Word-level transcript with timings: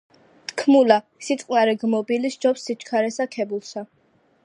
თქმულა: 0.51 0.97
სიწყნარე 1.27 1.77
გმობილი 1.83 2.35
სჯობს 2.37 2.67
სიჩქარესა 2.71 3.33
ქებულსა 3.37 3.89